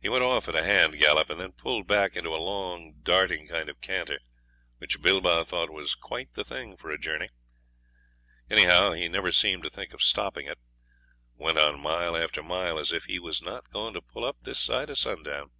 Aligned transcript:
He 0.00 0.08
went 0.08 0.22
off 0.22 0.46
at 0.48 0.54
a 0.54 0.62
hand 0.62 0.96
gallop, 1.00 1.28
and 1.28 1.40
then 1.40 1.50
pulled 1.50 1.88
back 1.88 2.14
into 2.14 2.32
a 2.32 2.36
long 2.38 3.00
darting 3.02 3.48
kind 3.48 3.68
of 3.68 3.80
canter, 3.80 4.20
which 4.78 5.02
Bilbah 5.02 5.44
thought 5.44 5.70
was 5.72 5.96
quite 5.96 6.32
the 6.34 6.44
thing 6.44 6.76
for 6.76 6.92
a 6.92 7.00
journey 7.00 7.30
anyhow, 8.48 8.92
he 8.92 9.08
never 9.08 9.32
seemed 9.32 9.64
to 9.64 9.70
think 9.70 9.92
of 9.92 10.02
stopping 10.04 10.46
it 10.46 10.60
went 11.34 11.58
on 11.58 11.80
mile 11.80 12.16
after 12.16 12.44
mile 12.44 12.78
as 12.78 12.92
if 12.92 13.06
he 13.06 13.18
was 13.18 13.42
not 13.42 13.72
going 13.72 13.92
to 13.94 14.00
pull 14.02 14.24
up 14.24 14.36
this 14.42 14.60
side 14.60 14.88
of 14.88 14.98
sundown. 14.98 15.50